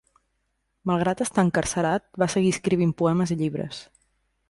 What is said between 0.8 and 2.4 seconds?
Malgrat estar encarcerat, va